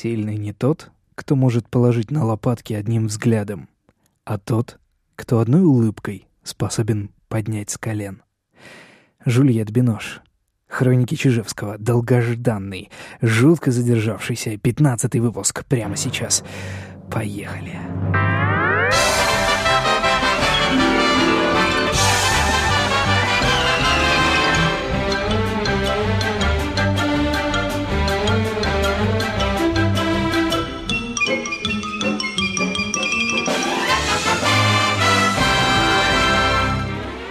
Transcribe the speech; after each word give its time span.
Сильный 0.00 0.36
не 0.36 0.52
тот, 0.52 0.92
кто 1.16 1.34
может 1.34 1.68
положить 1.68 2.12
на 2.12 2.24
лопатки 2.24 2.72
одним 2.72 3.08
взглядом, 3.08 3.68
а 4.24 4.38
тот, 4.38 4.78
кто 5.16 5.40
одной 5.40 5.62
улыбкой 5.62 6.28
способен 6.44 7.10
поднять 7.26 7.70
с 7.70 7.78
колен. 7.78 8.22
Жульет 9.24 9.72
Бинош. 9.72 10.20
Хроники 10.68 11.16
Чижевского. 11.16 11.78
Долгожданный, 11.78 12.92
жутко 13.20 13.72
задержавшийся 13.72 14.56
пятнадцатый 14.56 15.20
выпуск 15.20 15.64
прямо 15.64 15.96
сейчас. 15.96 16.44
Поехали. 17.10 17.72
Поехали. 18.12 18.57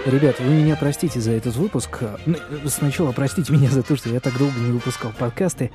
Ребят, 0.08 0.40
вы 0.40 0.54
меня 0.54 0.74
простите 0.74 1.20
за 1.20 1.32
этот 1.32 1.54
выпуск. 1.56 2.02
Ну, 2.24 2.36
сначала 2.64 3.12
простите 3.12 3.52
меня 3.52 3.68
за 3.68 3.82
то, 3.82 3.94
что 3.94 4.08
я 4.08 4.20
так 4.20 4.38
долго 4.38 4.58
не 4.58 4.72
выпускал 4.72 5.12
подкасты. 5.12 5.70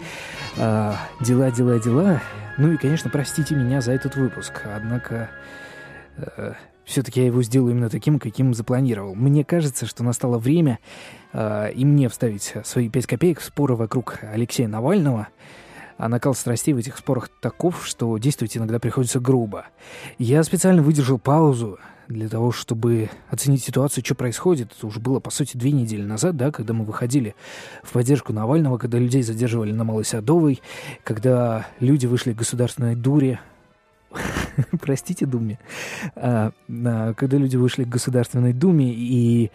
А, 0.57 0.97
дела, 1.21 1.51
дела, 1.51 1.79
дела. 1.79 2.19
Ну 2.57 2.71
и, 2.71 2.77
конечно, 2.77 3.11
простите 3.11 3.53
меня 3.53 3.79
за 3.79 3.91
этот 3.91 4.15
выпуск. 4.15 4.63
Однако, 4.65 5.29
э, 6.17 6.53
все-таки 6.83 7.19
я 7.19 7.27
его 7.27 7.43
сделаю 7.43 7.73
именно 7.73 7.91
таким, 7.91 8.17
каким 8.17 8.55
запланировал. 8.55 9.13
Мне 9.13 9.45
кажется, 9.45 9.85
что 9.85 10.03
настало 10.03 10.39
время 10.39 10.79
э, 11.31 11.71
и 11.73 11.85
мне 11.85 12.09
вставить 12.09 12.55
свои 12.63 12.89
пять 12.89 13.05
копеек 13.05 13.39
в 13.39 13.43
споры 13.43 13.75
вокруг 13.75 14.17
Алексея 14.23 14.67
Навального. 14.67 15.27
А 15.99 16.09
накал 16.09 16.33
страстей 16.33 16.73
в 16.73 16.79
этих 16.79 16.97
спорах 16.97 17.29
таков, 17.39 17.85
что 17.85 18.17
действовать 18.17 18.57
иногда 18.57 18.79
приходится 18.79 19.19
грубо. 19.19 19.67
Я 20.17 20.41
специально 20.41 20.81
выдержал 20.81 21.19
паузу, 21.19 21.77
для 22.07 22.29
того, 22.29 22.51
чтобы 22.51 23.09
оценить 23.29 23.63
ситуацию, 23.63 24.03
что 24.03 24.15
происходит. 24.15 24.71
Это 24.77 24.87
уже 24.87 24.99
было, 24.99 25.19
по 25.19 25.31
сути, 25.31 25.57
две 25.57 25.71
недели 25.71 26.03
назад, 26.03 26.35
да, 26.37 26.51
когда 26.51 26.73
мы 26.73 26.85
выходили 26.85 27.35
в 27.83 27.91
поддержку 27.91 28.33
Навального, 28.33 28.77
когда 28.77 28.97
людей 28.97 29.23
задерживали 29.23 29.71
на 29.71 29.83
Малой 29.83 30.05
Садовой, 30.05 30.61
когда 31.03 31.67
люди 31.79 32.05
вышли 32.05 32.33
к 32.33 32.37
государственной 32.37 32.95
дуре, 32.95 33.39
простите, 34.81 35.25
Думе, 35.25 35.59
а, 36.15 36.51
а, 36.69 37.13
когда 37.13 37.37
люди 37.37 37.57
вышли 37.57 37.83
к 37.83 37.89
Государственной 37.89 38.53
Думе 38.53 38.93
и 38.93 39.51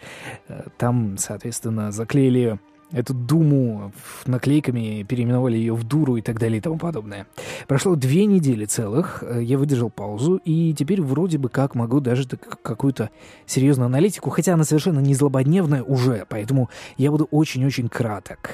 а, 0.47 0.67
там, 0.77 1.17
соответственно, 1.17 1.91
заклеили 1.91 2.59
эту 2.91 3.13
Думу 3.13 3.91
наклейками, 4.25 5.03
переименовали 5.03 5.57
ее 5.57 5.73
в 5.73 5.83
Дуру 5.83 6.17
и 6.17 6.21
так 6.21 6.39
далее 6.39 6.57
и 6.57 6.61
тому 6.61 6.77
подобное. 6.77 7.27
Прошло 7.67 7.95
две 7.95 8.25
недели 8.25 8.65
целых, 8.65 9.23
э, 9.23 9.43
я 9.43 9.57
выдержал 9.57 9.89
паузу, 9.89 10.37
и 10.43 10.73
теперь 10.73 11.01
вроде 11.01 11.37
бы 11.37 11.49
как 11.49 11.75
могу 11.75 11.99
даже 11.99 12.27
какую-то 12.27 13.09
серьезную 13.45 13.87
аналитику, 13.87 14.29
хотя 14.29 14.53
она 14.53 14.63
совершенно 14.63 14.99
не 14.99 15.13
злободневная 15.13 15.83
уже, 15.83 16.25
поэтому 16.27 16.69
я 16.97 17.11
буду 17.11 17.27
очень-очень 17.31 17.89
краток. 17.89 18.51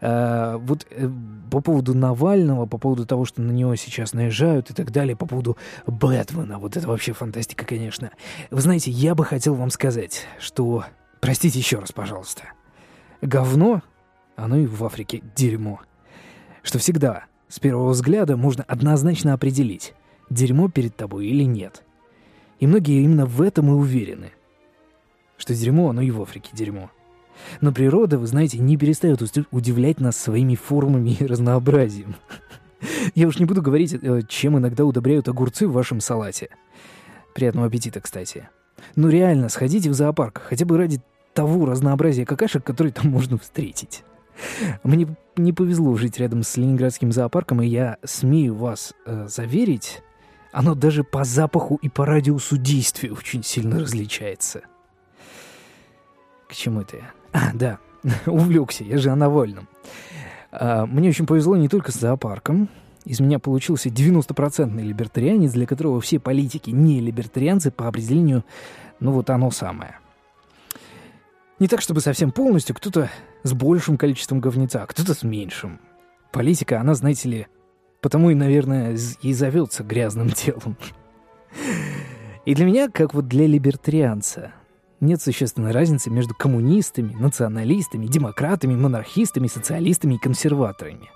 Uh, 0.00 0.56
вот 0.58 0.86
uh, 0.90 1.12
по 1.50 1.60
поводу 1.60 1.92
Навального, 1.92 2.64
по 2.66 2.78
поводу 2.78 3.04
того, 3.04 3.24
что 3.24 3.42
на 3.42 3.50
него 3.50 3.74
сейчас 3.74 4.14
наезжают 4.14 4.70
и 4.70 4.72
так 4.72 4.92
далее, 4.92 5.16
по 5.16 5.26
поводу 5.26 5.58
Бэтмена, 5.86 6.58
вот 6.58 6.76
это 6.76 6.86
вообще 6.86 7.12
фантастика, 7.12 7.66
конечно. 7.66 8.12
Вы 8.50 8.60
знаете, 8.60 8.92
я 8.92 9.14
бы 9.16 9.24
хотел 9.24 9.54
вам 9.54 9.70
сказать, 9.70 10.26
что... 10.38 10.84
Простите 11.20 11.58
еще 11.58 11.80
раз, 11.80 11.90
пожалуйста 11.90 12.44
говно, 13.22 13.82
оно 14.36 14.56
и 14.56 14.66
в 14.66 14.84
Африке 14.84 15.22
дерьмо. 15.34 15.80
Что 16.62 16.78
всегда, 16.78 17.24
с 17.48 17.58
первого 17.58 17.90
взгляда, 17.90 18.36
можно 18.36 18.64
однозначно 18.64 19.32
определить, 19.32 19.94
дерьмо 20.30 20.68
перед 20.68 20.96
тобой 20.96 21.26
или 21.26 21.44
нет. 21.44 21.84
И 22.60 22.66
многие 22.66 23.02
именно 23.02 23.26
в 23.26 23.40
этом 23.40 23.68
и 23.68 23.72
уверены. 23.72 24.32
Что 25.36 25.54
дерьмо, 25.54 25.90
оно 25.90 26.02
и 26.02 26.10
в 26.10 26.20
Африке 26.20 26.50
дерьмо. 26.52 26.90
Но 27.60 27.72
природа, 27.72 28.18
вы 28.18 28.26
знаете, 28.26 28.58
не 28.58 28.76
перестает 28.76 29.22
удивлять 29.50 30.00
нас 30.00 30.16
своими 30.16 30.56
формами 30.56 31.16
и 31.18 31.26
разнообразием. 31.26 32.16
Я 33.14 33.28
уж 33.28 33.38
не 33.38 33.44
буду 33.44 33.62
говорить, 33.62 33.94
э, 33.94 34.22
чем 34.28 34.58
иногда 34.58 34.84
удобряют 34.84 35.28
огурцы 35.28 35.66
в 35.66 35.72
вашем 35.72 36.00
салате. 36.00 36.50
Приятного 37.34 37.66
аппетита, 37.66 38.00
кстати. 38.00 38.48
Ну 38.96 39.08
реально, 39.08 39.48
сходите 39.48 39.90
в 39.90 39.94
зоопарк, 39.94 40.42
хотя 40.44 40.64
бы 40.64 40.76
ради 40.76 41.00
того 41.38 41.66
разнообразия 41.66 42.26
какашек, 42.26 42.64
которые 42.64 42.92
там 42.92 43.12
можно 43.12 43.38
встретить. 43.38 44.02
Мне 44.82 45.06
не 45.36 45.52
повезло 45.52 45.94
жить 45.94 46.18
рядом 46.18 46.42
с 46.42 46.56
Ленинградским 46.56 47.12
зоопарком, 47.12 47.62
и 47.62 47.68
я 47.68 47.98
смею 48.04 48.56
вас 48.56 48.92
э, 49.06 49.28
заверить, 49.28 50.02
оно 50.50 50.74
даже 50.74 51.04
по 51.04 51.22
запаху 51.22 51.78
и 51.80 51.88
по 51.88 52.04
радиусу 52.04 52.56
действия 52.56 53.12
очень 53.12 53.44
сильно 53.44 53.78
различается. 53.78 54.62
К 56.48 56.54
чему 56.54 56.80
это 56.80 56.96
я? 56.96 57.12
А, 57.32 57.52
да, 57.54 57.78
увлекся, 58.26 58.82
я 58.82 58.98
же 58.98 59.10
о 59.10 59.14
Навальном. 59.14 59.68
А, 60.50 60.86
мне 60.86 61.08
очень 61.08 61.26
повезло 61.26 61.56
не 61.56 61.68
только 61.68 61.92
с 61.92 62.00
зоопарком. 62.00 62.68
Из 63.04 63.20
меня 63.20 63.38
получился 63.38 63.90
90-процентный 63.90 64.82
либертарианец, 64.82 65.52
для 65.52 65.66
которого 65.68 66.00
все 66.00 66.18
политики 66.18 66.70
не 66.70 67.00
либертарианцы 67.00 67.70
по 67.70 67.86
определению, 67.86 68.44
ну 68.98 69.12
вот 69.12 69.30
оно 69.30 69.52
самое– 69.52 70.00
не 71.58 71.66
так, 71.66 71.80
чтобы 71.80 72.00
совсем 72.00 72.30
полностью, 72.30 72.74
кто-то 72.74 73.10
с 73.42 73.52
большим 73.52 73.96
количеством 73.96 74.40
говнеца, 74.40 74.82
а 74.82 74.86
кто-то 74.86 75.14
с 75.14 75.22
меньшим. 75.22 75.80
Политика, 76.32 76.80
она, 76.80 76.94
знаете 76.94 77.28
ли, 77.28 77.46
потому 78.00 78.30
и, 78.30 78.34
наверное, 78.34 78.96
и 79.22 79.32
зовется 79.32 79.82
грязным 79.82 80.30
телом. 80.32 80.76
И 82.44 82.54
для 82.54 82.64
меня, 82.64 82.88
как 82.88 83.14
вот 83.14 83.26
для 83.28 83.46
либертарианца, 83.46 84.52
нет 85.00 85.20
существенной 85.20 85.72
разницы 85.72 86.10
между 86.10 86.34
коммунистами, 86.34 87.14
националистами, 87.14 88.06
демократами, 88.06 88.74
монархистами, 88.74 89.46
социалистами 89.46 90.14
и 90.14 90.18
консерваторами. 90.18 91.10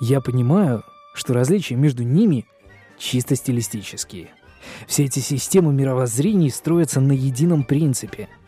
Я 0.00 0.20
понимаю, 0.20 0.82
что 1.14 1.32
различия 1.32 1.76
между 1.76 2.02
ними 2.02 2.46
чисто 2.98 3.36
стилистические. 3.36 4.30
Все 4.86 5.04
эти 5.04 5.20
системы 5.20 5.72
мировоззрений 5.72 6.50
строятся 6.50 7.00
на 7.00 7.12
едином 7.12 7.64
принципе— 7.64 8.28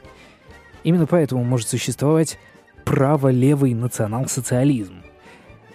Именно 0.86 1.08
поэтому 1.08 1.42
может 1.42 1.66
существовать 1.66 2.38
право-левый 2.84 3.74
национал-социализм. 3.74 5.02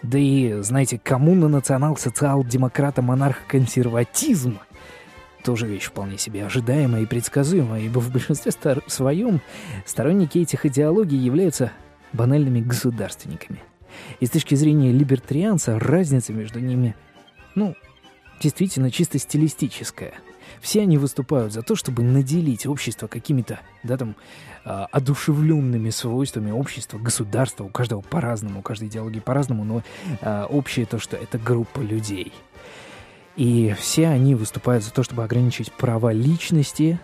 Да 0.03 0.17
и, 0.17 0.61
знаете, 0.61 0.97
коммуна, 1.03 1.49
национал-социал-демократа, 1.49 3.01
монарх-консерватизм 3.01 4.59
тоже 5.43 5.67
вещь 5.67 5.83
вполне 5.83 6.17
себе 6.17 6.45
ожидаемая 6.45 7.01
и 7.01 7.05
предсказуемая, 7.05 7.81
ибо 7.81 7.99
в 7.99 8.09
большинстве 8.09 8.53
стар 8.53 8.81
своем 8.87 9.41
сторонники 9.85 10.37
этих 10.37 10.65
идеологий 10.65 11.17
являются 11.17 11.73
банальными 12.13 12.61
государственниками. 12.61 13.59
И 14.21 14.25
с 14.25 14.29
точки 14.29 14.55
зрения 14.55 14.93
либертарианца 14.93 15.77
разница 15.77 16.31
между 16.31 16.61
ними, 16.61 16.95
ну, 17.53 17.75
действительно 18.39 18.89
чисто 18.89 19.19
стилистическая– 19.19 20.13
все 20.61 20.81
они 20.81 20.97
выступают 20.97 21.53
за 21.53 21.63
то, 21.63 21.75
чтобы 21.75 22.03
наделить 22.03 22.65
общество 22.65 23.07
какими-то, 23.07 23.59
да, 23.83 23.97
там, 23.97 24.15
э, 24.63 24.69
одушевленными 24.91 25.89
свойствами 25.89 26.51
общества, 26.51 26.99
государства, 26.99 27.63
у 27.63 27.69
каждого 27.69 28.01
по-разному, 28.01 28.59
у 28.59 28.61
каждой 28.61 28.87
идеологии 28.87 29.19
по-разному, 29.19 29.63
но 29.63 29.83
э, 30.21 30.43
общее 30.45 30.85
то, 30.85 30.99
что 30.99 31.17
это 31.17 31.37
группа 31.37 31.79
людей. 31.79 32.31
И 33.35 33.73
все 33.79 34.07
они 34.07 34.35
выступают 34.35 34.83
за 34.83 34.91
то, 34.91 35.03
чтобы 35.03 35.23
ограничить 35.23 35.71
права 35.71 36.13
личности 36.13 36.99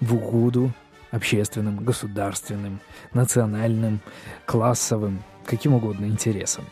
в 0.00 0.14
угоду 0.14 0.72
общественным, 1.10 1.84
государственным, 1.84 2.80
национальным, 3.12 4.00
классовым, 4.46 5.22
каким 5.44 5.74
угодно 5.74 6.06
интересам. 6.06 6.64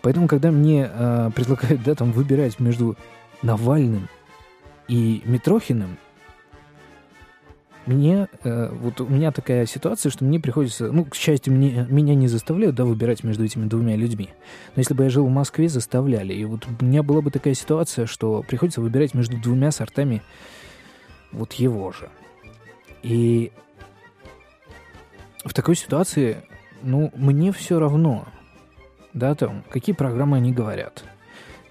Поэтому, 0.00 0.26
когда 0.26 0.50
мне 0.50 0.90
э, 0.92 1.30
предлагают, 1.34 1.82
да, 1.84 1.94
там, 1.94 2.10
выбирать 2.12 2.58
между 2.58 2.96
Навальным 3.42 4.08
и 4.88 5.22
Митрохиным, 5.24 5.98
мне, 7.86 8.28
э, 8.44 8.68
вот 8.70 9.00
у 9.00 9.06
меня 9.06 9.32
такая 9.32 9.66
ситуация, 9.66 10.10
что 10.10 10.24
мне 10.24 10.38
приходится, 10.38 10.92
ну, 10.92 11.04
к 11.04 11.16
счастью, 11.16 11.52
мне, 11.52 11.86
меня 11.88 12.14
не 12.14 12.28
заставляют, 12.28 12.76
да, 12.76 12.84
выбирать 12.84 13.24
между 13.24 13.44
этими 13.44 13.66
двумя 13.66 13.96
людьми. 13.96 14.30
Но 14.76 14.80
если 14.80 14.94
бы 14.94 15.04
я 15.04 15.10
жил 15.10 15.26
в 15.26 15.30
Москве, 15.30 15.68
заставляли. 15.68 16.32
И 16.32 16.44
вот 16.44 16.66
у 16.80 16.84
меня 16.84 17.02
была 17.02 17.22
бы 17.22 17.30
такая 17.32 17.54
ситуация, 17.54 18.06
что 18.06 18.42
приходится 18.42 18.80
выбирать 18.80 19.14
между 19.14 19.36
двумя 19.36 19.72
сортами 19.72 20.22
вот 21.32 21.54
его 21.54 21.90
же. 21.90 22.08
И 23.02 23.50
в 25.44 25.52
такой 25.52 25.74
ситуации, 25.74 26.44
ну, 26.82 27.10
мне 27.16 27.50
все 27.50 27.80
равно, 27.80 28.26
да, 29.12 29.34
там, 29.34 29.64
какие 29.70 29.94
программы 29.94 30.36
они 30.36 30.52
говорят– 30.52 31.04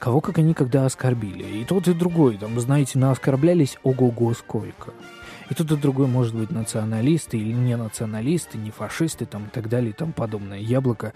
Кого 0.02 0.20
как 0.20 0.40
они 0.40 0.56
когда 0.56 0.88
оскорбили. 0.88 1.44
И 1.44 1.64
тот, 1.64 1.88
и 1.88 1.94
другой, 1.94 2.36
там, 2.36 2.60
знаете, 2.60 2.98
наоскорблялись 2.98 3.78
ого-го 3.84 4.34
сколько. 4.34 4.96
И 5.52 5.54
тот 5.54 5.72
и 5.72 5.76
другой 5.76 6.08
может 6.08 6.34
быть 6.34 6.50
националисты 6.50 7.38
или 7.38 7.54
не 7.54 7.78
националисты, 7.78 8.58
не 8.58 8.72
фашисты 8.72 9.28
там, 9.28 9.46
и 9.46 9.50
так 9.50 9.70
далее 9.70 9.92
и 9.92 9.94
тому 9.94 10.12
подобное. 10.12 10.58
Яблоко 10.58 11.14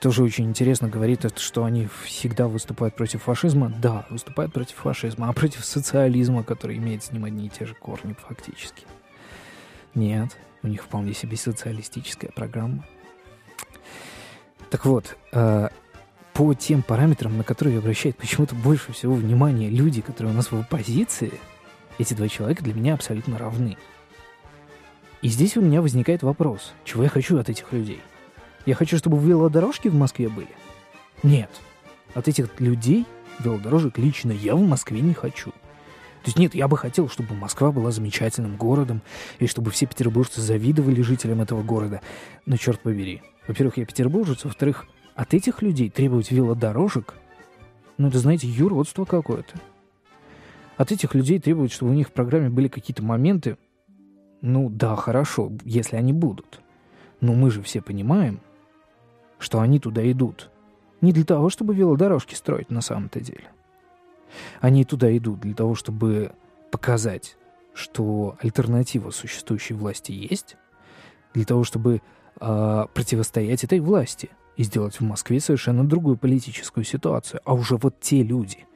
тоже 0.00 0.22
очень 0.22 0.46
интересно 0.46 0.88
говорит, 0.88 1.26
что 1.38 1.64
они 1.64 1.86
всегда 2.04 2.48
выступают 2.48 2.96
против 2.96 3.24
фашизма. 3.24 3.70
Да, 3.82 4.06
выступают 4.08 4.54
против 4.54 4.76
фашизма, 4.76 5.28
а 5.28 5.34
против 5.34 5.62
социализма, 5.62 6.42
который 6.42 6.78
имеет 6.78 7.04
с 7.04 7.12
ним 7.12 7.26
одни 7.26 7.48
и 7.48 7.50
те 7.50 7.66
же 7.66 7.74
корни 7.74 8.14
фактически. 8.18 8.86
Нет, 9.94 10.38
у 10.62 10.68
них 10.68 10.82
вполне 10.82 11.12
себе 11.12 11.36
социалистическая 11.36 12.30
программа. 12.30 12.86
Так 14.70 14.86
вот, 14.86 15.18
э, 15.32 15.68
по 16.32 16.54
тем 16.54 16.82
параметрам, 16.82 17.36
на 17.36 17.44
которые 17.44 17.78
обращают 17.78 18.16
почему-то 18.16 18.54
больше 18.54 18.92
всего 18.92 19.14
внимания 19.14 19.68
люди, 19.68 20.00
которые 20.00 20.32
у 20.32 20.36
нас 20.36 20.50
в 20.50 20.56
оппозиции, 20.56 21.32
эти 21.98 22.14
два 22.14 22.28
человека 22.28 22.64
для 22.64 22.74
меня 22.74 22.94
абсолютно 22.94 23.38
равны. 23.38 23.76
И 25.20 25.28
здесь 25.28 25.56
у 25.56 25.60
меня 25.60 25.82
возникает 25.82 26.22
вопрос, 26.22 26.72
чего 26.84 27.04
я 27.04 27.08
хочу 27.08 27.38
от 27.38 27.48
этих 27.48 27.72
людей? 27.72 28.00
Я 28.66 28.74
хочу, 28.74 28.96
чтобы 28.96 29.18
велодорожки 29.18 29.88
в 29.88 29.94
Москве 29.94 30.28
были? 30.28 30.48
Нет. 31.22 31.50
От 32.14 32.28
этих 32.28 32.60
людей 32.60 33.06
велодорожек 33.38 33.98
лично 33.98 34.32
я 34.32 34.56
в 34.56 34.60
Москве 34.60 35.00
не 35.00 35.14
хочу. 35.14 35.50
То 35.50 36.28
есть 36.28 36.38
нет, 36.38 36.54
я 36.54 36.68
бы 36.68 36.76
хотел, 36.76 37.08
чтобы 37.08 37.34
Москва 37.34 37.72
была 37.72 37.90
замечательным 37.90 38.56
городом, 38.56 39.02
и 39.40 39.48
чтобы 39.48 39.72
все 39.72 39.86
петербуржцы 39.86 40.40
завидовали 40.40 41.02
жителям 41.02 41.40
этого 41.40 41.62
города. 41.62 42.00
Но 42.46 42.56
черт 42.56 42.80
побери. 42.80 43.22
Во-первых, 43.48 43.76
я 43.76 43.84
петербуржец, 43.84 44.44
во-вторых, 44.44 44.86
от 45.14 45.34
этих 45.34 45.62
людей 45.62 45.90
требовать 45.90 46.30
велодорожек, 46.30 47.14
ну, 47.98 48.08
это, 48.08 48.18
знаете, 48.18 48.48
юродство 48.48 49.04
какое-то. 49.04 49.58
От 50.76 50.90
этих 50.90 51.14
людей 51.14 51.38
требовать, 51.38 51.72
чтобы 51.72 51.92
у 51.92 51.94
них 51.94 52.08
в 52.08 52.12
программе 52.12 52.48
были 52.48 52.68
какие-то 52.68 53.02
моменты, 53.02 53.58
ну, 54.40 54.68
да, 54.70 54.96
хорошо, 54.96 55.52
если 55.64 55.96
они 55.96 56.12
будут. 56.12 56.60
Но 57.20 57.34
мы 57.34 57.50
же 57.50 57.62
все 57.62 57.80
понимаем, 57.80 58.40
что 59.38 59.60
они 59.60 59.78
туда 59.78 60.10
идут. 60.10 60.50
Не 61.00 61.12
для 61.12 61.24
того, 61.24 61.50
чтобы 61.50 61.74
велодорожки 61.74 62.34
строить 62.34 62.70
на 62.70 62.80
самом-то 62.80 63.20
деле. 63.20 63.44
Они 64.60 64.84
туда 64.84 65.14
идут 65.16 65.40
для 65.40 65.54
того, 65.54 65.74
чтобы 65.74 66.32
показать, 66.70 67.36
что 67.74 68.36
альтернатива 68.40 69.10
существующей 69.10 69.74
власти 69.74 70.12
есть, 70.12 70.56
для 71.34 71.44
того, 71.44 71.64
чтобы 71.64 72.00
э, 72.40 72.86
противостоять 72.94 73.62
этой 73.62 73.80
власти– 73.80 74.30
и 74.56 74.64
сделать 74.64 75.00
в 75.00 75.02
Москве 75.02 75.40
совершенно 75.40 75.84
другую 75.84 76.16
политическую 76.16 76.84
ситуацию. 76.84 77.40
А 77.44 77.54
уже 77.54 77.76
вот 77.76 78.00
те 78.00 78.22
люди, 78.22 78.66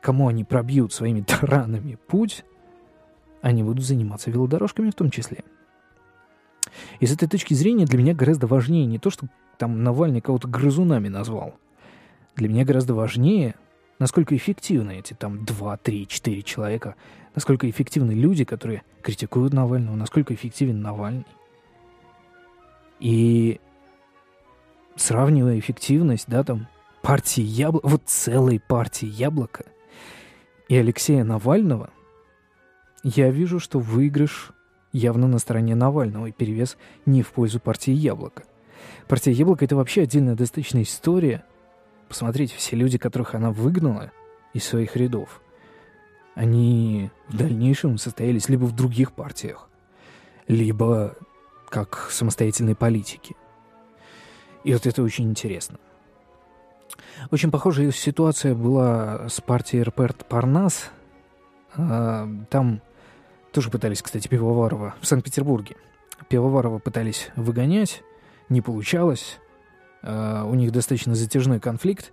кому 0.00 0.28
они 0.28 0.44
пробьют 0.44 0.92
своими 0.92 1.20
таранами 1.26 1.98
путь, 2.06 2.44
они 3.42 3.62
будут 3.62 3.84
заниматься 3.84 4.30
велодорожками 4.30 4.90
в 4.90 4.94
том 4.94 5.10
числе. 5.10 5.44
И 7.00 7.06
с 7.06 7.12
этой 7.12 7.28
точки 7.28 7.54
зрения 7.54 7.84
для 7.84 7.98
меня 7.98 8.14
гораздо 8.14 8.46
важнее 8.46 8.86
не 8.86 8.98
то, 8.98 9.10
что 9.10 9.26
там 9.58 9.82
Навальный 9.82 10.20
кого-то 10.20 10.48
грызунами 10.48 11.08
назвал. 11.08 11.54
Для 12.36 12.48
меня 12.48 12.64
гораздо 12.64 12.94
важнее, 12.94 13.54
насколько 13.98 14.36
эффективны 14.36 14.98
эти 14.98 15.14
там 15.14 15.44
2, 15.44 15.76
3, 15.76 16.06
4 16.08 16.42
человека, 16.42 16.96
насколько 17.34 17.68
эффективны 17.68 18.12
люди, 18.12 18.44
которые 18.44 18.82
критикуют 19.02 19.52
Навального, 19.52 19.94
насколько 19.94 20.34
эффективен 20.34 20.80
Навальный. 20.80 21.26
И 22.98 23.60
сравнивая 24.96 25.58
эффективность, 25.58 26.26
да, 26.28 26.44
там, 26.44 26.68
партии 27.02 27.42
Яблоко, 27.42 27.88
вот 27.88 28.02
целой 28.06 28.60
партии 28.60 29.06
Яблоко 29.06 29.64
и 30.68 30.76
Алексея 30.76 31.24
Навального, 31.24 31.90
я 33.02 33.30
вижу, 33.30 33.60
что 33.60 33.78
выигрыш 33.78 34.52
явно 34.92 35.26
на 35.26 35.38
стороне 35.38 35.74
Навального 35.74 36.26
и 36.26 36.32
перевес 36.32 36.78
не 37.04 37.22
в 37.22 37.32
пользу 37.32 37.60
партии 37.60 37.92
Яблоко. 37.92 38.44
Партия 39.08 39.32
Яблоко— 39.32 39.64
это 39.66 39.76
вообще 39.76 40.02
отдельная 40.02 40.34
достаточно 40.34 40.82
история. 40.82 41.44
Посмотрите, 42.08 42.54
все 42.56 42.76
люди, 42.76 42.96
которых 42.96 43.34
она 43.34 43.50
выгнала 43.50 44.12
из 44.54 44.64
своих 44.64 44.96
рядов, 44.96 45.42
они 46.34 47.10
в 47.28 47.36
дальнейшем 47.36 47.98
состоялись 47.98 48.48
либо 48.48 48.64
в 48.64 48.74
других 48.74 49.12
партиях, 49.12 49.68
либо 50.48 51.16
как 51.68 52.08
самостоятельные 52.10 52.74
политики. 52.74 53.36
И 54.64 54.72
вот 54.72 54.86
это 54.86 55.02
очень 55.02 55.30
интересно. 55.30 55.78
Очень 57.30 57.50
похожая 57.50 57.90
ситуация 57.92 58.54
была 58.54 59.28
с 59.28 59.40
партией 59.40 59.82
РПР 59.82 60.14
«Парнас». 60.28 60.90
А, 61.76 62.28
там 62.50 62.80
тоже 63.52 63.70
пытались, 63.70 64.02
кстати, 64.02 64.28
Пивоварова 64.28 64.94
в 65.00 65.06
Санкт-Петербурге. 65.06 65.76
Пивоварова 66.28 66.78
пытались 66.78 67.30
выгонять, 67.36 68.02
не 68.48 68.60
получалось. 68.60 69.38
А, 70.02 70.44
у 70.44 70.54
них 70.54 70.72
достаточно 70.72 71.14
затяжной 71.14 71.60
конфликт. 71.60 72.12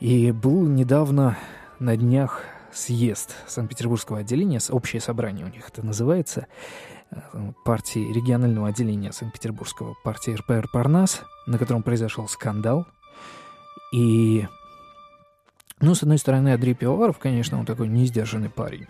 И 0.00 0.32
был 0.32 0.66
недавно 0.66 1.38
на 1.78 1.96
днях 1.96 2.42
съезд 2.72 3.34
Санкт-Петербургского 3.46 4.18
отделения, 4.18 4.58
общее 4.70 5.00
собрание 5.00 5.44
у 5.44 5.48
них 5.48 5.68
это 5.68 5.84
называется, 5.84 6.46
партии 7.64 8.12
регионального 8.12 8.68
отделения 8.68 9.12
Санкт-Петербургского 9.12 9.94
партии 10.04 10.32
РПР 10.32 10.68
«Парнас», 10.72 11.22
на 11.46 11.58
котором 11.58 11.82
произошел 11.82 12.28
скандал. 12.28 12.86
И, 13.92 14.46
ну, 15.80 15.94
с 15.94 16.02
одной 16.02 16.18
стороны, 16.18 16.54
Андрей 16.54 16.74
Пивоваров, 16.74 17.18
конечно, 17.18 17.58
он 17.58 17.66
такой 17.66 17.88
несдержанный 17.88 18.50
парень. 18.50 18.86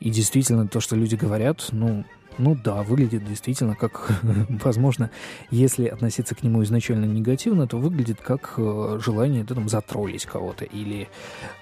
И 0.00 0.10
действительно, 0.10 0.68
то, 0.68 0.80
что 0.80 0.94
люди 0.96 1.14
говорят, 1.14 1.68
ну, 1.72 2.04
ну 2.38 2.54
да, 2.54 2.82
выглядит 2.82 3.24
действительно 3.24 3.74
как, 3.74 4.10
возможно, 4.48 5.10
если 5.50 5.86
относиться 5.86 6.34
к 6.34 6.42
нему 6.42 6.62
изначально 6.64 7.06
негативно, 7.06 7.66
то 7.66 7.78
выглядит 7.78 8.20
как 8.20 8.54
э, 8.58 9.00
желание 9.02 9.44
да, 9.44 9.54
там, 9.54 9.68
затроллить 9.68 10.26
кого-то 10.26 10.64
или 10.64 11.08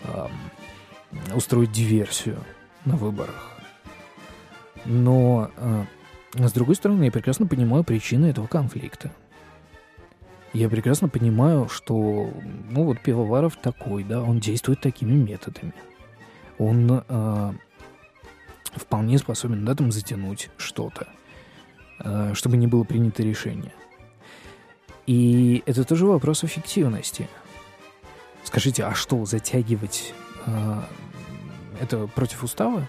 э, 0.02 0.26
устроить 1.34 1.70
диверсию 1.70 2.38
на 2.84 2.96
выборах. 2.96 3.53
Но, 4.84 5.50
э, 5.56 5.84
с 6.34 6.52
другой 6.52 6.74
стороны, 6.74 7.04
я 7.04 7.12
прекрасно 7.12 7.46
понимаю 7.46 7.84
причины 7.84 8.26
этого 8.26 8.46
конфликта. 8.46 9.12
Я 10.52 10.68
прекрасно 10.68 11.08
понимаю, 11.08 11.68
что, 11.68 12.30
ну 12.70 12.84
вот 12.84 13.00
Пивоваров 13.00 13.56
такой, 13.56 14.04
да, 14.04 14.22
он 14.22 14.38
действует 14.38 14.80
такими 14.80 15.12
методами. 15.12 15.74
Он 16.58 17.02
э, 17.08 17.52
вполне 18.76 19.18
способен, 19.18 19.64
да, 19.64 19.74
там 19.74 19.90
затянуть 19.90 20.50
что-то, 20.56 21.08
э, 21.98 22.34
чтобы 22.34 22.56
не 22.56 22.68
было 22.68 22.84
принято 22.84 23.22
решение. 23.22 23.72
И 25.06 25.62
это 25.66 25.84
тоже 25.84 26.06
вопрос 26.06 26.44
эффективности. 26.44 27.28
Скажите, 28.44 28.84
а 28.84 28.94
что, 28.94 29.24
затягивать 29.24 30.14
э, 30.46 30.80
это 31.80 32.06
против 32.06 32.44
устава? 32.44 32.88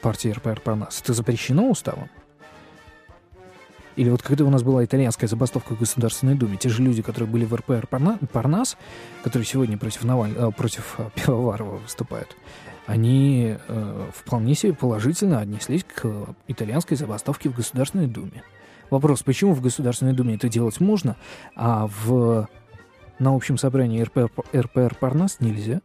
Партии 0.00 0.28
РПР 0.28 0.60
Парнас, 0.60 1.00
это 1.00 1.12
запрещено 1.12 1.68
уставом? 1.68 2.08
Или 3.96 4.10
вот 4.10 4.22
когда 4.22 4.44
у 4.44 4.50
нас 4.50 4.62
была 4.62 4.84
итальянская 4.84 5.26
забастовка 5.26 5.74
в 5.74 5.78
Государственной 5.78 6.34
Думе, 6.34 6.58
те 6.58 6.68
же 6.68 6.82
люди, 6.82 7.00
которые 7.02 7.28
были 7.28 7.46
в 7.46 7.54
РПР 7.54 7.86
Парнас, 7.86 8.76
которые 9.24 9.46
сегодня 9.46 9.78
против, 9.78 10.04
Наваль... 10.04 10.34
Э, 10.36 10.50
против 10.52 10.96
э, 10.98 11.08
Пивоварова 11.14 11.76
выступают, 11.78 12.36
они 12.86 13.56
э, 13.56 14.10
вполне 14.14 14.54
себе 14.54 14.74
положительно 14.74 15.40
отнеслись 15.40 15.84
к 15.84 16.06
итальянской 16.46 16.96
забастовке 16.96 17.48
в 17.48 17.56
Государственной 17.56 18.06
Думе. 18.06 18.44
Вопрос, 18.90 19.22
почему 19.22 19.54
в 19.54 19.62
Государственной 19.62 20.12
Думе 20.12 20.36
это 20.36 20.48
делать 20.48 20.78
можно, 20.78 21.16
а 21.56 21.88
в 22.04 22.48
на 23.18 23.34
общем 23.34 23.56
собрании 23.56 24.02
РПР, 24.02 24.30
РПР 24.54 24.94
Парнас 25.00 25.40
нельзя? 25.40 25.80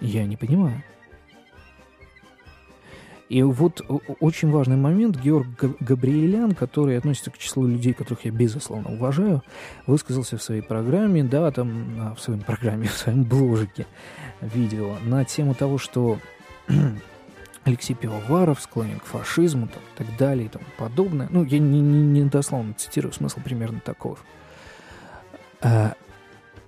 Я 0.00 0.24
не 0.24 0.36
понимаю. 0.36 0.82
И 3.32 3.42
вот 3.42 3.80
очень 4.20 4.50
важный 4.50 4.76
момент, 4.76 5.16
Георг 5.16 5.46
Габриэлян, 5.80 6.52
который 6.52 6.98
относится 6.98 7.30
к 7.30 7.38
числу 7.38 7.66
людей, 7.66 7.94
которых 7.94 8.26
я 8.26 8.30
безусловно 8.30 8.92
уважаю, 8.92 9.42
высказался 9.86 10.36
в 10.36 10.42
своей 10.42 10.60
программе, 10.60 11.24
да, 11.24 11.50
там, 11.50 12.14
в 12.14 12.20
своем 12.20 12.40
программе, 12.40 12.88
в 12.88 12.92
своем 12.92 13.24
бложике 13.24 13.86
видео 14.42 14.96
на 15.06 15.24
тему 15.24 15.54
того, 15.54 15.78
что 15.78 16.18
Алексей 17.64 17.94
Пивоваров 17.94 18.60
склонен 18.60 19.00
к 19.00 19.04
фашизму, 19.04 19.66
там, 19.66 19.82
и 19.82 20.04
так 20.04 20.16
далее 20.18 20.44
и 20.44 20.48
тому 20.50 20.66
подобное. 20.76 21.26
Ну, 21.30 21.42
я 21.42 21.58
не, 21.58 21.80
не, 21.80 22.02
не 22.02 22.24
дословно 22.28 22.74
цитирую, 22.74 23.14
смысл 23.14 23.40
примерно 23.42 23.80
таков. 23.80 24.22
А, 25.62 25.94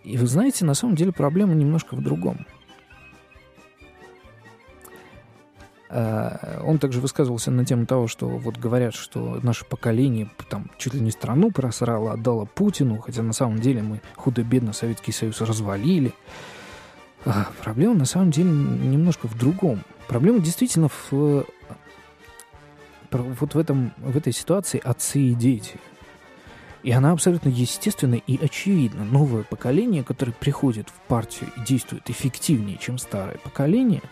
и 0.02 0.16
вы 0.16 0.26
знаете, 0.26 0.64
на 0.64 0.72
самом 0.72 0.94
деле 0.94 1.12
проблема 1.12 1.52
немножко 1.52 1.94
в 1.94 2.02
другом. 2.02 2.46
Он 5.94 6.78
также 6.78 7.00
высказывался 7.00 7.52
на 7.52 7.64
тему 7.64 7.86
того, 7.86 8.08
что 8.08 8.26
вот 8.26 8.56
говорят, 8.56 8.94
что 8.94 9.38
наше 9.42 9.64
поколение 9.64 10.28
там 10.48 10.70
чуть 10.76 10.94
ли 10.94 11.00
не 11.00 11.12
страну 11.12 11.52
просрало, 11.52 12.12
отдало 12.12 12.46
Путину, 12.46 12.98
хотя 12.98 13.22
на 13.22 13.32
самом 13.32 13.60
деле 13.60 13.82
мы 13.82 14.00
худо-бедно 14.16 14.72
Советский 14.72 15.12
Союз 15.12 15.40
развалили. 15.40 16.12
А, 17.24 17.46
проблема 17.62 17.94
на 17.94 18.04
самом 18.06 18.32
деле 18.32 18.50
немножко 18.50 19.28
в 19.28 19.38
другом. 19.38 19.82
Проблема 20.08 20.40
действительно 20.40 20.88
в 20.88 21.46
вот 23.12 23.54
в, 23.54 23.58
этом, 23.58 23.92
в 23.98 24.16
этой 24.16 24.32
ситуации 24.32 24.80
отцы 24.82 25.20
и 25.20 25.34
дети. 25.34 25.76
И 26.82 26.90
она 26.90 27.12
абсолютно 27.12 27.48
естественна 27.48 28.16
и 28.16 28.44
очевидна. 28.44 29.04
Новое 29.04 29.42
поколение, 29.42 30.04
которое 30.04 30.32
приходит 30.32 30.88
в 30.88 31.08
партию 31.08 31.50
и 31.56 31.64
действует 31.64 32.10
эффективнее, 32.10 32.76
чем 32.76 32.98
старое 32.98 33.38
поколение, 33.38 34.02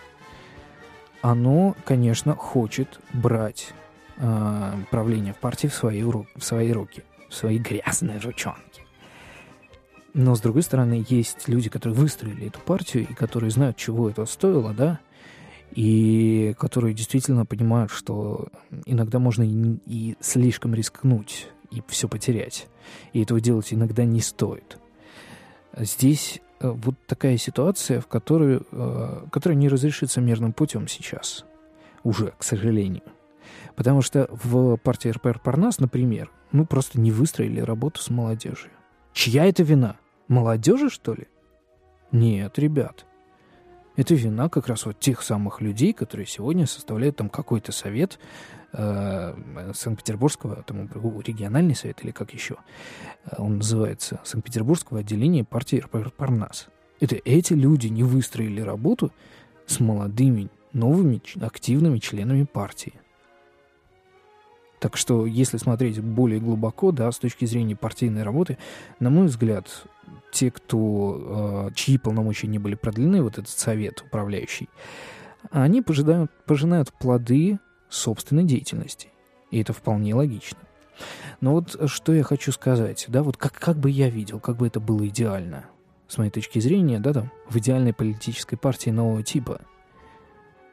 оно, 1.23 1.77
конечно, 1.85 2.35
хочет 2.35 3.01
брать 3.13 3.73
э, 4.19 4.73
правление 4.91 5.33
в 5.33 5.39
партии 5.39 5.69
в 5.69 5.75
свои, 5.75 6.03
в 6.03 6.27
свои 6.41 6.73
руки, 6.73 7.05
в 7.31 7.35
свои 7.35 7.59
грязные 7.59 8.19
ручонки. 8.19 8.83
Но, 10.15 10.35
с 10.35 10.41
другой 10.41 10.63
стороны, 10.63 11.07
есть 11.09 11.49
люди, 11.49 11.71
которые 11.71 11.99
выстроили 11.99 12.49
эту 12.49 12.61
партию 12.61 13.07
и 13.09 13.15
которые 13.15 13.51
знают, 13.51 13.77
чего 13.77 14.11
это 14.11 14.27
стоило, 14.27 14.75
да, 14.75 15.01
и 15.71 16.55
которые 16.59 16.93
действительно 16.93 17.47
понимают, 17.47 17.91
что 17.91 18.49
иногда 18.85 19.19
можно 19.19 19.43
и, 19.43 19.79
и 19.87 20.17
слишком 20.21 20.75
рискнуть 20.75 21.49
и 21.71 21.83
все 21.89 22.09
потерять. 22.09 22.67
И 23.13 23.23
этого 23.23 23.41
делать 23.41 23.73
иногда 23.73 24.05
не 24.05 24.21
стоит. 24.21 24.77
Здесь 25.75 26.41
вот 26.71 26.95
такая 27.07 27.37
ситуация, 27.37 28.01
в 28.01 28.07
которой, 28.07 28.61
э, 28.71 29.27
которая 29.31 29.57
не 29.57 29.69
разрешится 29.69 30.21
мирным 30.21 30.53
путем 30.53 30.89
сейчас. 30.89 31.45
Уже, 32.05 32.33
к 32.39 32.43
сожалению. 32.43 33.03
Потому 33.77 34.03
что 34.03 34.29
в 34.31 34.77
партии 34.77 35.09
РПР 35.09 35.39
Парнас, 35.39 35.79
например, 35.79 36.31
ну 36.53 36.67
просто 36.67 37.01
не 37.01 37.11
выстроили 37.11 37.61
работу 37.61 38.01
с 38.01 38.11
молодежью. 38.11 38.71
Чья 39.13 39.47
это 39.47 39.63
вина? 39.63 39.97
Молодежи, 40.29 40.91
что 40.91 41.15
ли? 41.15 41.29
Нет, 42.11 42.59
ребят. 42.59 43.07
Это 43.97 44.15
вина 44.15 44.49
как 44.49 44.69
раз 44.69 44.87
вот 44.87 44.99
тех 44.99 45.23
самых 45.23 45.61
людей, 45.61 45.93
которые 45.93 46.27
сегодня 46.27 46.67
составляют 46.67 47.17
там 47.17 47.29
какой-то 47.29 47.73
совет 47.73 48.19
э, 48.73 49.35
Санкт-Петербургского, 49.75 50.63
там 50.63 50.89
региональный 51.21 51.75
совет 51.75 52.03
или 52.03 52.11
как 52.11 52.33
еще 52.33 52.57
э, 53.25 53.37
он 53.39 53.59
называется, 53.59 54.21
Санкт-Петербургского 54.25 55.01
отделения 55.01 55.45
партии 55.45 55.85
Парнас. 56.17 56.69
Это 57.01 57.17
эти 57.25 57.53
люди 57.53 57.89
не 57.89 58.03
выстроили 58.03 58.61
работу 58.61 59.13
с 59.67 59.81
молодыми, 59.81 60.49
новыми, 60.73 61.21
активными 61.41 61.99
членами 61.99 62.45
партии. 62.45 62.95
Так 64.83 64.97
что, 64.97 65.27
если 65.27 65.59
смотреть 65.59 66.01
более 66.01 66.41
глубоко, 66.41 66.91
да, 66.91 67.13
с 67.13 67.19
точки 67.21 67.45
зрения 67.45 67.77
партийной 67.77 68.25
работы, 68.25 68.59
на 68.99 69.11
мой 69.11 69.27
взгляд, 69.27 69.85
те, 70.33 70.51
кто, 70.51 71.69
э, 71.71 71.75
чьи 71.77 71.99
полномочия 71.99 72.49
не 72.49 72.59
были 72.59 72.75
продлены, 72.75 73.23
вот 73.23 73.39
этот 73.39 73.49
совет 73.49 74.03
управляющий, 74.05 74.69
они 75.53 75.83
пожинают, 75.83 76.33
пожинают 76.47 76.93
плоды 76.93 77.61
собственной 77.89 78.43
деятельности. 78.43 79.11
И 79.53 79.61
это 79.61 79.73
вполне 79.73 80.17
логично. 80.17 80.59
Но 81.41 81.53
вот 81.53 81.89
что 81.89 82.13
я 82.13 82.25
хочу 82.25 82.51
сказать, 82.51 83.05
да, 83.07 83.23
вот 83.23 83.37
как, 83.37 83.53
как 83.53 83.79
бы 83.79 83.89
я 83.89 84.11
видел, 84.11 84.41
как 84.41 84.57
бы 84.57 84.67
это 84.67 84.81
было 84.81 85.07
идеально, 85.07 85.67
с 86.09 86.19
моей 86.19 86.33
точки 86.33 86.59
зрения, 86.59 86.99
да, 86.99 87.13
там, 87.13 87.31
в 87.49 87.57
идеальной 87.57 87.93
политической 87.93 88.57
партии 88.57 88.91
нового 88.91 89.23
типа. 89.23 89.61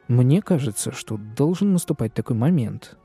Мне 0.08 0.42
кажется, 0.42 0.90
что 0.90 1.16
должен 1.16 1.72
наступать 1.72 2.12
такой 2.12 2.34
момент, 2.34 2.96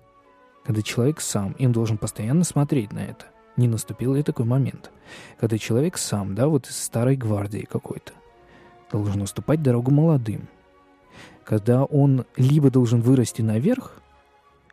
когда 0.65 0.81
человек 0.81 1.22
сам, 1.22 1.53
им 1.53 1.72
должен 1.72 1.98
постоянно 1.98 2.43
смотреть 2.43 2.91
на 2.91 3.00
это 3.00 3.25
не 3.57 3.67
наступил 3.67 4.13
ли 4.13 4.24
такой 4.24 4.45
момент, 4.45 4.91
когда 5.39 5.57
человек 5.57 5.98
сам, 5.98 6.36
да, 6.36 6.48
вот 6.48 6.67
из 6.67 6.77
старой 6.77 7.15
гвардии 7.15 7.67
какой-то, 7.69 8.13
должен 8.91 9.22
уступать 9.22 9.62
дорогу 9.62 9.91
молодым, 9.91 10.48
когда 11.43 11.84
он 11.84 12.25
либо 12.36 12.69
должен 12.69 13.01
вырасти 13.01 13.41
наверх, 13.41 14.01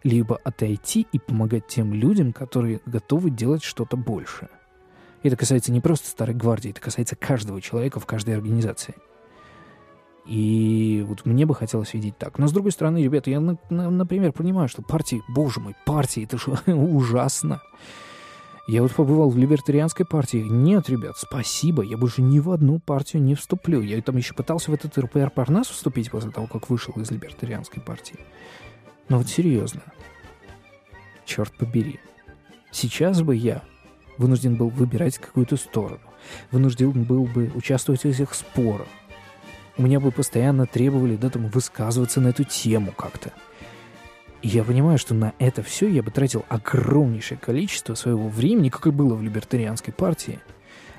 либо 0.03 0.37
отойти 0.43 1.07
и 1.13 1.19
помогать 1.19 1.69
тем 1.69 1.95
людям, 1.95 2.33
которые 2.33 2.81
готовы 2.87 3.31
делать 3.31 3.63
что-то 3.63 3.97
большее. 3.97 4.51
Это 5.23 5.37
касается 5.37 5.71
не 5.71 5.81
просто 5.81 6.09
старой 6.09 6.35
гвардии, 6.35 6.71
это 6.71 6.81
касается 6.81 7.15
каждого 7.15 7.61
человека 7.61 8.01
в 8.01 8.07
каждой 8.07 8.35
организации. 8.35 8.97
И 10.27 11.05
вот 11.07 11.27
мне 11.27 11.47
бы 11.47 11.55
хотелось 11.55 11.95
видеть 11.95 12.17
так. 12.17 12.39
Но 12.39 12.47
с 12.47 12.53
другой 12.53 12.73
стороны, 12.73 13.03
ребята, 13.03 13.31
я, 13.31 13.41
например, 13.41 14.33
понимаю, 14.33 14.69
что 14.69 14.83
партии, 14.83 15.21
боже 15.29 15.61
мой, 15.61 15.75
партии, 15.85 16.25
это 16.25 16.39
же 16.39 16.53
ужасно. 16.73 17.61
Я 18.69 18.83
вот 18.83 18.93
побывал 18.93 19.29
в 19.29 19.37
либертарианской 19.37 20.07
партии. 20.07 20.45
Нет, 20.49 20.89
ребят, 20.89 21.17
спасибо, 21.19 21.83
я 21.83 21.97
больше 21.97 22.23
ни 22.23 22.39
в 22.39 22.51
одну 22.51 22.79
партию 22.79 23.21
не 23.21 23.35
вступлю. 23.35 23.81
Я 23.81 24.01
там 24.01 24.17
еще 24.17 24.35
пытался 24.35 24.71
в 24.71 24.75
этот 24.75 24.97
РПР 24.97 25.31
Парнас 25.31 25.67
вступить 25.67 26.13
после 26.13 26.31
того, 26.31 26.47
как 26.47 26.71
вышел 26.71 26.95
из 26.95 27.11
либертарианской 27.11 27.83
партии. 27.83 28.17
Но 29.09 29.19
вот 29.19 29.27
серьезно. 29.27 29.83
Черт 31.25 31.53
побери. 31.59 31.99
Сейчас 32.71 33.23
бы 33.23 33.35
я 33.35 33.63
вынужден 34.17 34.55
был 34.55 34.69
выбирать 34.69 35.19
какую-то 35.19 35.57
сторону. 35.57 36.01
Вынужден 36.53 37.03
был 37.03 37.25
бы 37.25 37.51
участвовать 37.55 38.03
в 38.03 38.07
этих 38.07 38.33
спорах. 38.33 38.87
У 39.77 39.83
меня 39.83 40.01
бы 40.01 40.11
постоянно 40.11 40.67
требовали 40.67 41.17
да, 41.17 41.31
там, 41.31 41.49
высказываться 41.49 42.21
на 42.21 42.29
эту 42.29 42.45
тему 42.45 42.93
как-то. 42.93 43.33
И 44.43 44.49
я 44.49 44.65
понимаю, 44.65 44.99
что 44.99 45.15
на 45.15 45.33
это 45.39 45.63
все 45.63 45.89
я 45.89 46.03
бы 46.03 46.11
тратил 46.11 46.45
огромнейшее 46.49 47.39
количество 47.39 47.95
своего 47.95 48.29
времени, 48.29 48.69
как 48.69 48.87
и 48.87 48.91
было 48.91 49.15
в 49.15 49.23
либертарианской 49.23 49.95
партии. 49.95 50.41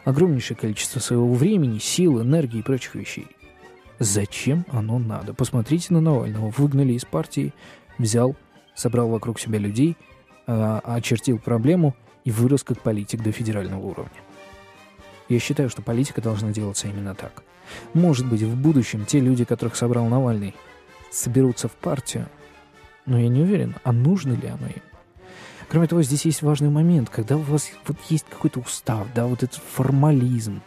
Огромнейшее 0.06 0.58
количество 0.58 1.00
своего 1.00 1.32
времени, 1.34 1.78
сил, 1.78 2.22
энергии 2.22 2.60
и 2.60 2.64
прочих 2.64 2.96
вещей. 2.96 3.28
Зачем 4.00 4.66
оно 4.72 4.98
надо? 4.98 5.34
Посмотрите 5.34 5.94
на 5.94 6.02
Навального. 6.02 6.50
Выгнали 6.58 6.94
из 6.94 7.06
партии, 7.06 7.54
взял, 7.98 8.36
собрал 8.76 9.10
вокруг 9.10 9.40
себя 9.40 9.60
людей, 9.60 9.98
э, 10.48 10.80
очертил 10.84 11.38
проблему 11.38 11.96
и 12.24 12.32
вырос 12.32 12.64
как 12.64 12.82
политик 12.82 13.22
до 13.22 13.32
федерального 13.32 13.82
уровня. 13.82 14.12
Я 15.30 15.40
считаю, 15.40 15.70
что 15.70 15.82
политика 15.82 16.22
должна 16.22 16.52
делаться 16.52 16.88
именно 16.88 17.16
так. 17.16 17.44
Может 17.94 18.28
быть, 18.28 18.42
в 18.42 18.56
будущем 18.56 19.06
те 19.06 19.20
люди, 19.20 19.46
которых 19.46 19.76
собрал 19.76 20.06
Навальный, 20.08 20.56
соберутся 21.12 21.68
в 21.68 21.74
партию, 21.74 22.28
но 23.06 23.20
я 23.20 23.28
не 23.28 23.42
уверен, 23.42 23.76
а 23.84 23.92
нужно 23.92 24.34
ли 24.34 24.48
оно 24.48 24.68
им. 24.68 24.82
Кроме 25.70 25.88
того, 25.88 26.04
здесь 26.04 26.26
есть 26.26 26.42
важный 26.42 26.70
момент, 26.70 27.10
когда 27.10 27.36
у 27.36 27.42
вас 27.42 27.72
вот 27.88 27.98
есть 28.10 28.26
какой-то 28.30 28.60
устав, 28.60 29.08
да, 29.16 29.26
вот 29.26 29.44
этот 29.44 29.60
формализм. 29.74 30.62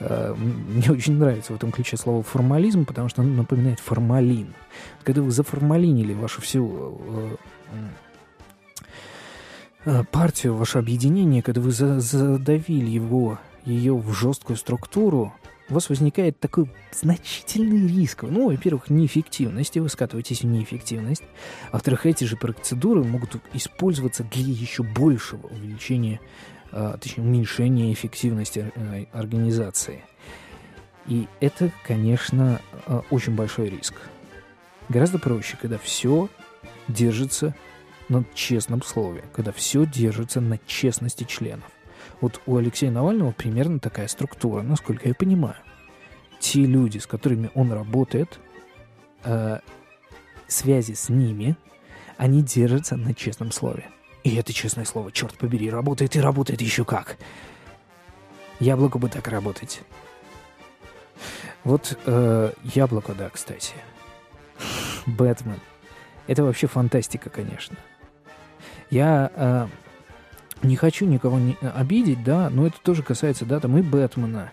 Э, 0.00 0.34
мне 0.34 0.90
очень 0.90 1.18
нравится 1.18 1.52
в 1.52 1.56
этом 1.56 1.72
ключе 1.72 1.96
слово 1.96 2.22
формализм, 2.22 2.86
потому 2.86 3.08
что 3.08 3.22
оно 3.22 3.34
напоминает 3.34 3.80
формалин. 3.80 4.54
Когда 5.04 5.22
вы 5.22 5.30
заформалинили 5.30 6.14
вашу 6.14 6.40
всю 6.40 6.98
э, 7.00 7.36
э, 9.84 10.04
партию, 10.10 10.54
ваше 10.54 10.78
объединение, 10.78 11.42
когда 11.42 11.60
вы 11.60 11.70
задавили 11.70 12.90
его, 12.90 13.38
ее 13.64 13.96
в 13.96 14.12
жесткую 14.12 14.56
структуру, 14.56 15.32
у 15.70 15.74
вас 15.74 15.88
возникает 15.88 16.38
такой 16.40 16.68
значительный 16.92 17.86
риск. 17.86 18.24
Ну, 18.24 18.48
во-первых, 18.48 18.90
неэффективность, 18.90 19.76
и 19.76 19.80
вы 19.80 19.88
скатываетесь 19.88 20.42
в 20.42 20.46
неэффективность. 20.46 21.22
Во-вторых, 21.70 22.06
эти 22.06 22.24
же 22.24 22.36
процедуры 22.36 23.04
могут 23.04 23.36
использоваться 23.52 24.24
для 24.24 24.42
еще 24.42 24.82
большего 24.82 25.46
увеличения, 25.46 26.20
а, 26.72 26.96
точнее, 26.98 27.24
уменьшения 27.24 27.92
эффективности 27.92 28.72
э, 28.74 29.04
организации. 29.12 30.04
И 31.06 31.28
это, 31.40 31.70
конечно, 31.84 32.60
а, 32.86 33.02
очень 33.10 33.36
большой 33.36 33.68
риск. 33.70 33.94
Гораздо 34.88 35.20
проще, 35.20 35.56
когда 35.60 35.78
все 35.78 36.28
держится 36.88 37.54
на 38.08 38.24
честном 38.34 38.82
слове, 38.82 39.24
когда 39.32 39.52
все 39.52 39.86
держится 39.86 40.40
на 40.40 40.58
честности 40.66 41.22
членов. 41.22 41.70
Вот 42.20 42.40
у 42.46 42.56
Алексея 42.56 42.90
Навального 42.90 43.32
примерно 43.32 43.78
такая 43.78 44.08
структура, 44.08 44.62
насколько 44.62 45.08
я 45.08 45.14
понимаю. 45.14 45.56
Те 46.38 46.60
люди, 46.60 46.98
с 46.98 47.06
которыми 47.06 47.50
он 47.54 47.72
работает, 47.72 48.38
э, 49.24 49.60
связи 50.48 50.92
с 50.92 51.08
ними, 51.08 51.56
они 52.16 52.42
держатся 52.42 52.96
на 52.96 53.14
честном 53.14 53.52
слове. 53.52 53.88
И 54.24 54.36
это 54.36 54.52
честное 54.52 54.84
слово, 54.84 55.12
черт 55.12 55.38
побери, 55.38 55.70
работает 55.70 56.16
и 56.16 56.20
работает 56.20 56.60
еще 56.60 56.84
как. 56.84 57.16
Яблоку 58.58 58.98
бы 58.98 59.08
так 59.08 59.28
работать. 59.28 59.80
Вот 61.64 61.98
э, 62.04 62.52
яблоко, 62.62 63.14
да, 63.14 63.30
кстати. 63.30 63.74
Бэтмен. 65.06 65.60
Это 66.26 66.44
вообще 66.44 66.66
фантастика, 66.66 67.30
конечно. 67.30 67.76
Я 68.90 69.30
э, 69.34 69.66
не 70.62 70.76
хочу 70.76 71.06
никого 71.06 71.38
не 71.38 71.56
э, 71.60 71.68
обидеть, 71.68 72.22
да, 72.22 72.50
но 72.50 72.66
это 72.66 72.80
тоже 72.82 73.02
касается, 73.02 73.44
да, 73.44 73.60
там 73.60 73.76
и 73.78 73.82
Бэтмена, 73.82 74.50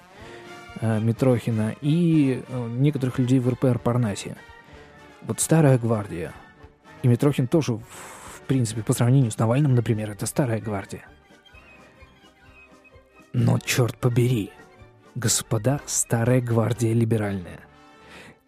э, 0.80 1.00
Митрохина, 1.00 1.76
и 1.82 2.44
э, 2.48 2.68
некоторых 2.70 3.20
людей 3.20 3.40
в 3.40 3.50
РПР 3.50 3.80
Парнасе. 3.80 4.38
Вот 5.24 5.40
старая 5.40 5.78
гвардия. 5.78 6.34
И 7.04 7.08
Митрохин 7.08 7.48
тоже, 7.48 7.74
в, 7.74 7.82
в 7.82 8.42
принципе, 8.48 8.84
по 8.84 8.94
сравнению 8.94 9.32
с 9.32 9.38
Навальным, 9.38 9.76
например, 9.76 10.12
это 10.12 10.26
старая 10.26 10.62
гвардия. 10.62 11.06
Но, 13.34 13.60
черт 13.60 13.98
побери, 13.98 14.52
господа, 15.16 15.82
старая 15.86 16.42
гвардия 16.42 16.94
либеральная– 16.94 17.60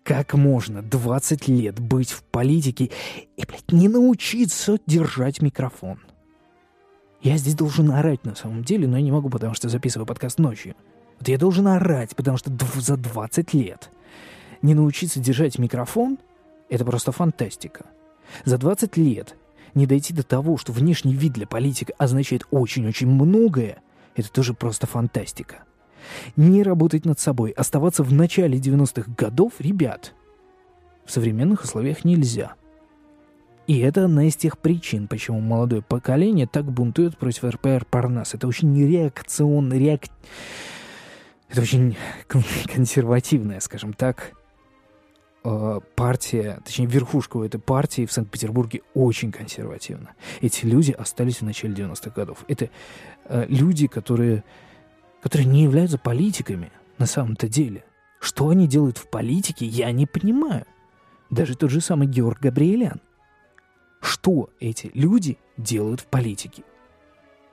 Как 0.04 0.34
можно 0.34 0.82
20 0.82 1.48
лет 1.50 1.80
быть 1.80 2.10
в 2.10 2.24
политике 2.24 2.90
и, 3.38 3.44
блядь, 3.46 3.72
не 3.72 3.88
научиться 3.88 4.80
держать 4.88 5.42
микрофон? 5.42 6.00
Я 7.22 7.38
здесь 7.38 7.56
должен 7.56 7.92
орать 7.92 8.24
на 8.24 8.36
самом 8.36 8.64
деле, 8.64 8.88
но 8.88 8.98
я 8.98 9.04
не 9.04 9.12
могу, 9.12 9.30
потому 9.30 9.54
что 9.54 9.68
записываю 9.68 10.06
подкаст 10.06 10.40
ночью. 10.40 10.76
Вот 11.20 11.28
я 11.28 11.38
должен 11.38 11.68
орать, 11.68 12.16
потому 12.16 12.38
что 12.38 12.52
за 12.76 12.96
20 12.96 13.54
лет 13.54 13.92
не 14.62 14.74
научиться 14.74 15.20
держать 15.20 15.60
микрофон— 15.60 16.18
это 16.70 16.86
просто 16.86 17.12
фантастика. 17.12 17.86
За 18.46 18.58
20 18.58 18.96
лет 18.96 19.36
не 19.74 19.86
дойти 19.86 20.14
до 20.14 20.24
того, 20.24 20.58
что 20.58 20.72
внешний 20.72 21.14
вид 21.14 21.34
для 21.34 21.46
политика 21.46 21.94
означает 21.98 22.44
очень-очень 22.52 23.08
многое, 23.08 23.82
это 24.16 24.32
тоже 24.32 24.54
просто 24.54 24.88
фантастика. 24.88 25.64
Не 26.38 26.64
работать 26.64 27.06
над 27.06 27.20
собой, 27.20 27.52
оставаться 27.52 28.04
в 28.04 28.14
начале 28.14 28.58
90-х 28.58 29.12
годов, 29.18 29.54
ребят, 29.60 30.14
в 31.06 31.12
современных 31.12 31.64
условиях 31.64 32.06
нельзя. 32.06 32.54
И 33.70 33.78
это 33.82 34.06
одна 34.06 34.26
из 34.26 34.36
тех 34.36 34.58
причин, 34.58 35.08
почему 35.08 35.42
молодое 35.42 35.84
поколение 35.84 36.48
так 36.48 36.66
бунтует 36.66 37.16
против 37.20 37.44
РПР 37.44 37.86
Парнас. 37.86 38.34
Это 38.34 38.48
очень 38.48 38.76
реакционный, 38.76 39.78
реак... 39.78 40.06
Это 41.50 41.62
очень 41.62 41.96
консервативная, 42.66 43.60
скажем 43.60 43.94
так, 43.94 44.34
э, 45.44 45.80
партия, 45.96 46.60
точнее, 46.66 46.88
верхушка 46.88 47.38
у 47.38 47.44
этой 47.44 47.60
партии 47.60 48.08
в 48.08 48.12
Санкт-Петербурге 48.12 48.82
очень 48.96 49.32
консервативна. 49.32 50.16
Эти 50.42 50.66
люди 50.66 50.92
остались 50.92 51.42
в 51.42 51.44
начале 51.44 51.76
90-х 51.76 52.10
годов. 52.10 52.46
Это 52.48 52.72
э, 53.26 53.46
люди, 53.50 53.86
которые, 53.86 54.44
которые 55.22 55.46
не 55.46 55.62
являются 55.62 56.00
политиками 56.00 56.72
на 56.98 57.06
самом-то 57.06 57.48
деле. 57.48 57.84
Что 58.20 58.50
они 58.50 58.68
делают 58.68 58.98
в 58.98 59.08
политике, 59.12 59.68
я 59.68 59.92
не 59.92 60.08
понимаю. 60.08 60.66
Даже 61.30 61.56
тот 61.56 61.70
же 61.70 61.82
самый 61.82 62.08
Георг 62.08 62.40
Габриэлян. 62.40 63.00
Что 64.02 64.50
эти 64.60 64.92
люди 64.94 65.38
делают 65.58 66.02
в 66.02 66.08
политике? 66.08 66.64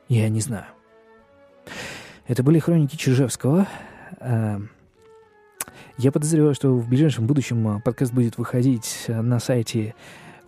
Я 0.09 0.29
не 0.29 0.41
знаю. 0.41 0.67
Это 2.27 2.43
были 2.43 2.59
хроники 2.59 2.97
Чижевского. 2.97 3.69
Эм, 4.21 4.71
я 5.99 6.13
подозреваю, 6.13 6.55
что 6.55 6.75
в 6.75 6.89
ближайшем 6.89 7.27
будущем 7.27 7.67
а, 7.69 7.81
подкаст 7.81 8.13
будет 8.13 8.39
выходить 8.39 9.05
а, 9.09 9.23
на 9.23 9.41
сайте 9.41 9.95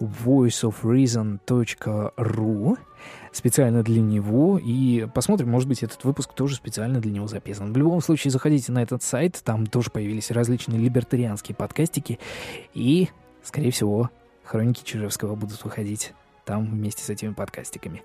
voiceofreason.ru 0.00 2.78
специально 3.32 3.82
для 3.82 4.00
него, 4.00 4.58
и 4.58 5.06
посмотрим, 5.14 5.50
может 5.50 5.68
быть, 5.68 5.82
этот 5.82 6.02
выпуск 6.04 6.32
тоже 6.34 6.56
специально 6.56 7.00
для 7.00 7.12
него 7.12 7.26
записан. 7.26 7.72
В 7.72 7.76
любом 7.76 8.00
случае, 8.00 8.30
заходите 8.30 8.72
на 8.72 8.82
этот 8.82 9.02
сайт, 9.02 9.40
там 9.44 9.66
тоже 9.66 9.90
появились 9.90 10.30
различные 10.30 10.78
либертарианские 10.78 11.56
подкастики, 11.56 12.18
и, 12.74 13.08
скорее 13.42 13.70
всего, 13.70 14.10
хроники 14.48 14.82
Чижевского 14.82 15.34
будут 15.34 15.62
выходить 15.64 16.12
там 16.44 16.64
вместе 16.64 17.02
с 17.02 17.10
этими 17.10 17.32
подкастиками. 17.32 18.02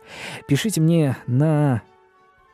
Пишите 0.47 0.81
мне 0.81 1.17
на 1.27 1.81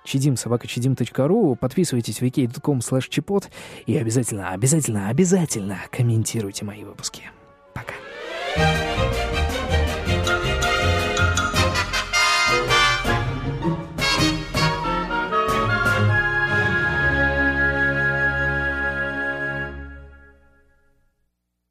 чидим 0.05 0.37
собакачидим.ру, 0.37 1.55
подписывайтесь 1.55 2.19
в 2.19 2.21
wiki.com 2.21 2.79
slash 2.79 3.09
чипот 3.09 3.49
и 3.85 3.97
обязательно, 3.97 4.51
обязательно, 4.51 5.09
обязательно 5.09 5.79
комментируйте 5.91 6.63
мои 6.65 6.83
выпуски. 6.83 7.23
Пока. 7.73 7.95